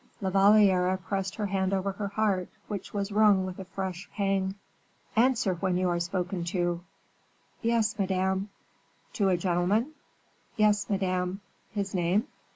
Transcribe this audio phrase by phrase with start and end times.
[0.19, 4.55] La Valliere pressed her hand over her heart, which was wrung with a fresh pang.
[5.15, 6.81] "Answer when you are spoken to!"
[7.61, 8.49] "Yes, madame."
[9.13, 9.93] "To a gentleman?"
[10.57, 12.25] "Yes, madame." "His name?"